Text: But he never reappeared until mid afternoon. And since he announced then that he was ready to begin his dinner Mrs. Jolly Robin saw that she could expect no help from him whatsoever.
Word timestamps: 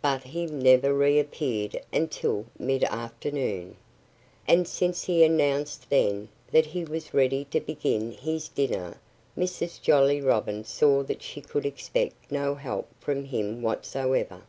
But 0.00 0.22
he 0.22 0.46
never 0.46 0.94
reappeared 0.94 1.80
until 1.92 2.46
mid 2.56 2.84
afternoon. 2.84 3.74
And 4.46 4.68
since 4.68 5.02
he 5.06 5.24
announced 5.24 5.90
then 5.90 6.28
that 6.52 6.66
he 6.66 6.84
was 6.84 7.12
ready 7.12 7.46
to 7.46 7.58
begin 7.58 8.12
his 8.12 8.46
dinner 8.46 9.00
Mrs. 9.36 9.82
Jolly 9.82 10.20
Robin 10.20 10.62
saw 10.64 11.02
that 11.02 11.20
she 11.20 11.40
could 11.40 11.66
expect 11.66 12.30
no 12.30 12.54
help 12.54 12.86
from 13.00 13.24
him 13.24 13.60
whatsoever. 13.60 14.44